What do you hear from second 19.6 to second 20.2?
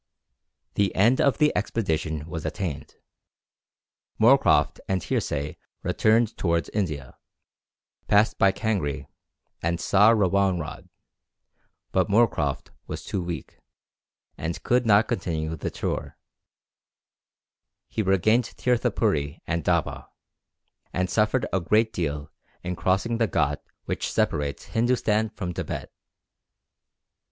Daba,